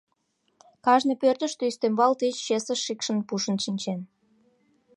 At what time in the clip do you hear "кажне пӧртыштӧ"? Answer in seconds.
0.85-1.63